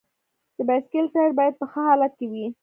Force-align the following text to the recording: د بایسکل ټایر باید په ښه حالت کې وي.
د 0.55 0.57
بایسکل 0.67 1.05
ټایر 1.13 1.31
باید 1.39 1.53
په 1.59 1.65
ښه 1.71 1.79
حالت 1.89 2.13
کې 2.19 2.25
وي. 2.31 2.45